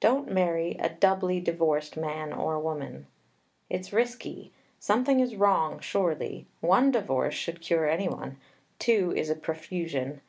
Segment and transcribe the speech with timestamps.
[0.00, 3.06] Don't marry a doubly divorced man or woman:
[3.68, 4.50] it's risky.
[4.80, 6.48] Something is wrong surely.
[6.60, 8.38] One divorce should cure any one.
[8.80, 10.22] Two is a profusion.